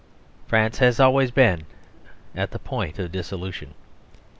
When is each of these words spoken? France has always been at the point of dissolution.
France 0.47 0.79
has 0.79 0.99
always 0.99 1.29
been 1.29 1.67
at 2.33 2.49
the 2.49 2.57
point 2.57 2.97
of 2.97 3.11
dissolution. 3.11 3.75